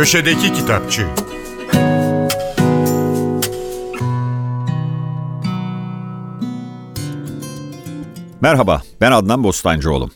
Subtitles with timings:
[0.00, 1.06] Köşedeki Kitapçı
[8.40, 10.10] Merhaba, ben Adnan Bostancıoğlu.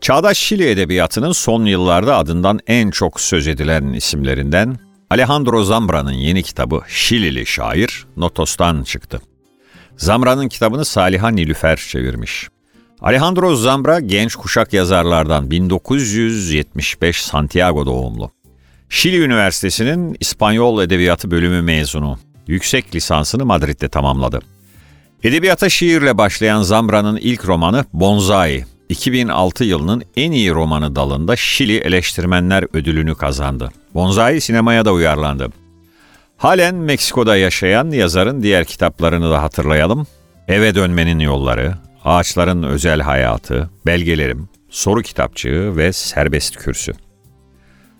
[0.00, 4.78] Çağdaş Şili edebiyatının son yıllarda adından en çok söz edilen isimlerinden
[5.10, 9.20] Alejandro Zambra'nın yeni kitabı Şilili Şair Notos'tan çıktı.
[9.96, 12.48] Zambra'nın kitabını Saliha Nilüfer çevirmiş.
[13.00, 18.37] Alejandro Zambra genç kuşak yazarlardan 1975 Santiago doğumlu.
[18.90, 22.18] Şili Üniversitesi'nin İspanyol Edebiyatı bölümü mezunu.
[22.46, 24.40] Yüksek lisansını Madrid'de tamamladı.
[25.22, 32.64] Edebiyata şiirle başlayan Zambra'nın ilk romanı Bonsai, 2006 yılının en iyi romanı dalında Şili Eleştirmenler
[32.72, 33.72] Ödülünü kazandı.
[33.94, 35.48] Bonsai sinemaya da uyarlandı.
[36.36, 40.06] Halen Meksiko'da yaşayan yazarın diğer kitaplarını da hatırlayalım.
[40.48, 41.74] Eve Dönmenin Yolları,
[42.04, 46.92] Ağaçların Özel Hayatı, Belgelerim, Soru Kitapçığı ve Serbest Kürsü.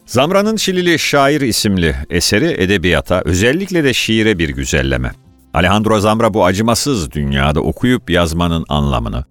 [0.08, 5.12] Zamra'nın Şilili Şair isimli eseri edebiyata, özellikle de şiire bir güzelleme.
[5.54, 9.24] Alejandro Zamra bu acımasız dünyada okuyup yazmanın anlamını,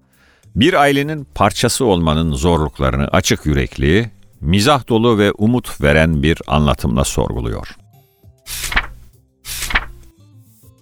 [0.56, 4.12] bir ailenin parçası olmanın zorluklarını açık yürekli,
[4.42, 7.68] mizah dolu ve umut veren bir anlatımla sorguluyor.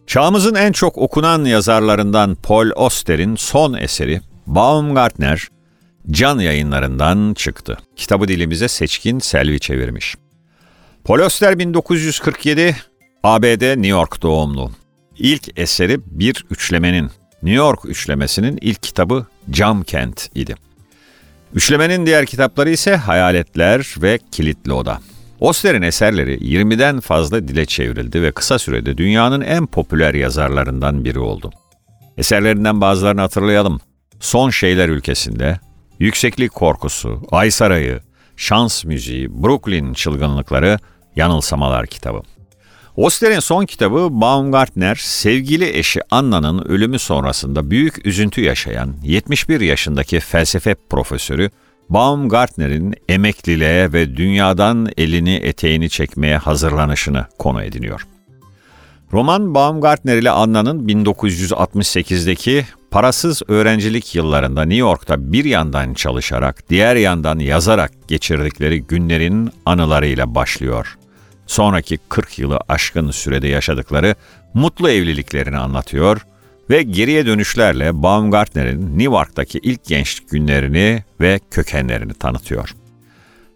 [0.07, 5.47] Çağımızın en çok okunan yazarlarından Paul Auster'in son eseri Baumgartner,
[6.11, 7.78] Can yayınlarından çıktı.
[7.95, 10.16] Kitabı dilimize Seçkin Selvi çevirmiş.
[11.03, 12.75] Paul Auster 1947,
[13.23, 14.72] ABD New York doğumlu.
[15.17, 17.11] İlk eseri bir üçlemenin,
[17.44, 20.56] New York üçlemesinin ilk kitabı Cam Kent idi.
[21.53, 25.00] Üçlemenin diğer kitapları ise Hayaletler ve Kilitli Oda.
[25.39, 31.52] Oster'in eserleri 20'den fazla dile çevrildi ve kısa sürede dünyanın en popüler yazarlarından biri oldu.
[32.17, 33.80] Eserlerinden bazılarını hatırlayalım.
[34.20, 35.59] Son Şeyler Ülkesinde,
[35.99, 37.99] Yükseklik Korkusu, Ay Sarayı,
[38.38, 40.79] Şans Müziği, Brooklyn Çılgınlıkları,
[41.15, 42.21] Yanılsamalar kitabı.
[42.95, 50.75] Oster'in son kitabı Baumgartner, sevgili eşi Anna'nın ölümü sonrasında büyük üzüntü yaşayan 71 yaşındaki felsefe
[50.89, 51.49] profesörü
[51.89, 58.08] Baumgartner'in emekliliğe ve dünyadan elini eteğini çekmeye hazırlanışını konu ediniyor.
[59.14, 62.65] Roman Baumgartner ile Anna'nın 1968'deki
[62.95, 70.98] parasız öğrencilik yıllarında New York'ta bir yandan çalışarak, diğer yandan yazarak geçirdikleri günlerin anılarıyla başlıyor.
[71.48, 74.16] Sonraki 40 yılı aşkın sürede yaşadıkları
[74.54, 76.22] mutlu evliliklerini anlatıyor
[76.70, 82.76] ve geriye dönüşlerle Baumgartner'in New York'taki ilk gençlik günlerini ve kökenlerini tanıtıyor.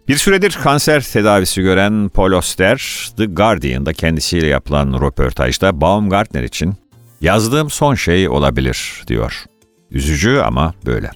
[0.08, 6.74] Bir süredir kanser tedavisi gören Paul Auster, The Guardian'da kendisiyle yapılan röportajda Baumgartner için
[7.20, 9.44] yazdığım son şey olabilir diyor.
[9.90, 11.10] Üzücü ama böyle.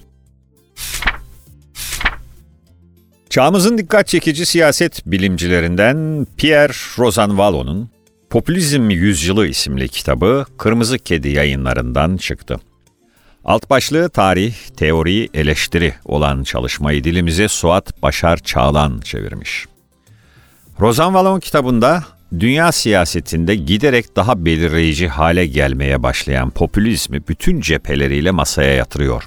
[3.29, 7.89] Çağımızın dikkat çekici siyaset bilimcilerinden Pierre Rosanvallo'nun
[8.29, 12.59] Popülizm Yüzyılı isimli kitabı Kırmızı Kedi yayınlarından çıktı.
[13.45, 19.65] Alt başlığı tarih, teori, eleştiri olan çalışmayı dilimize Suat Başar Çağlan çevirmiş.
[20.79, 22.03] Rosanvallon kitabında
[22.39, 29.23] dünya siyasetinde giderek daha belirleyici hale gelmeye başlayan popülizmi bütün cepheleriyle masaya yatırıyor.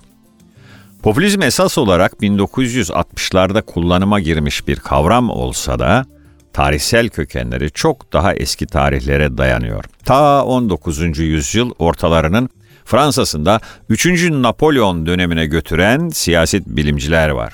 [1.03, 6.07] Popülizm esas olarak 1960'larda kullanıma girmiş bir kavram olsa da
[6.53, 9.85] tarihsel kökenleri çok daha eski tarihlere dayanıyor.
[10.05, 11.19] Ta 19.
[11.19, 12.49] yüzyıl ortalarının
[12.85, 14.31] Fransa'sında 3.
[14.31, 17.53] Napolyon dönemine götüren siyaset bilimciler var.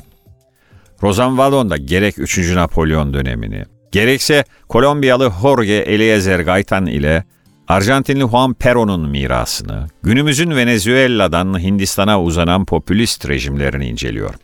[1.02, 2.38] Rosanvallon'da gerek 3.
[2.38, 7.24] Napolyon dönemini, gerekse Kolombiyalı Jorge Eliezer Gaitan ile
[7.68, 14.34] Arjantinli Juan Perón'un mirasını, günümüzün Venezuela'dan Hindistan'a uzanan popülist rejimlerini inceliyor.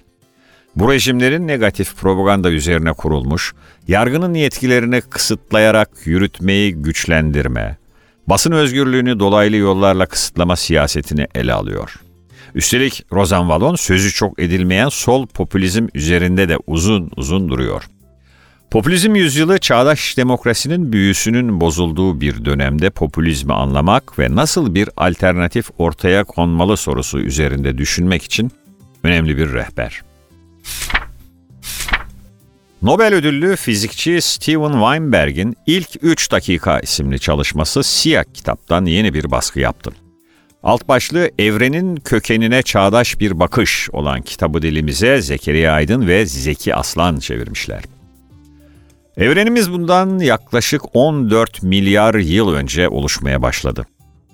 [0.76, 3.52] Bu rejimlerin negatif propaganda üzerine kurulmuş,
[3.88, 7.76] yargının yetkilerini kısıtlayarak yürütmeyi güçlendirme,
[8.26, 11.94] basın özgürlüğünü dolaylı yollarla kısıtlama siyasetini ele alıyor.
[12.54, 17.84] Üstelik Rosanvallon sözü çok edilmeyen sol popülizm üzerinde de uzun uzun duruyor.
[18.70, 26.24] Popülizm yüzyılı çağdaş demokrasinin büyüsünün bozulduğu bir dönemde popülizmi anlamak ve nasıl bir alternatif ortaya
[26.24, 28.50] konmalı sorusu üzerinde düşünmek için
[29.02, 30.02] önemli bir rehber.
[32.82, 39.60] Nobel ödüllü fizikçi Steven Weinberg'in ilk 3 dakika isimli çalışması Siyah kitaptan yeni bir baskı
[39.60, 39.90] yaptı.
[40.62, 47.18] Alt başlığı Evrenin Kökenine Çağdaş Bir Bakış olan kitabı dilimize Zekeriya Aydın ve Zeki Aslan
[47.18, 47.99] çevirmişler.
[49.16, 53.86] Evrenimiz bundan yaklaşık 14 milyar yıl önce oluşmaya başladı.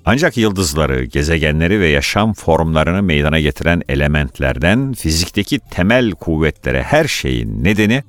[0.05, 8.05] Ancak yıldızları, gezegenleri ve yaşam formlarını meydana getiren elementlerden fizikteki temel kuvvetlere her şeyin nedeni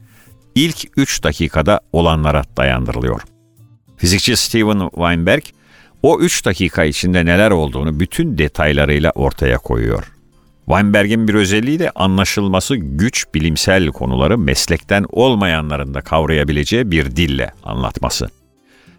[0.55, 3.21] ilk 3 dakikada olanlara dayandırılıyor.
[3.97, 5.43] Fizikçi Steven Weinberg
[6.03, 10.16] o 3 dakika içinde neler olduğunu bütün detaylarıyla ortaya koyuyor.
[10.67, 18.29] Weinberg'in bir özelliği de anlaşılması güç bilimsel konuları meslekten olmayanların da kavrayabileceği bir dille anlatması.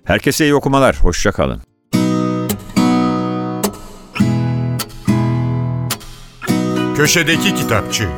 [0.04, 1.60] Herkese iyi okumalar, hoşça kalın.
[6.96, 8.08] Köşedeki Kitapçı